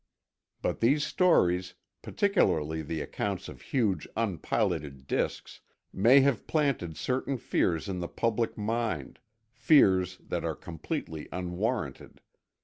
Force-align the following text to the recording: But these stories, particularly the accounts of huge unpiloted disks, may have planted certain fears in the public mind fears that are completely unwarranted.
But 0.63 0.79
these 0.79 1.03
stories, 1.05 1.75
particularly 2.01 2.81
the 2.81 3.01
accounts 3.01 3.47
of 3.47 3.61
huge 3.61 4.07
unpiloted 4.17 5.05
disks, 5.05 5.59
may 5.93 6.21
have 6.21 6.47
planted 6.47 6.97
certain 6.97 7.37
fears 7.37 7.87
in 7.87 7.99
the 7.99 8.07
public 8.07 8.57
mind 8.57 9.19
fears 9.51 10.17
that 10.17 10.43
are 10.43 10.55
completely 10.55 11.29
unwarranted. 11.31 12.19